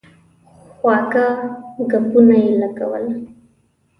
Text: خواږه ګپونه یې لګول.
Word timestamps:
خواږه 0.75 1.27
ګپونه 1.91 2.35
یې 2.43 2.51
لګول. 2.61 3.05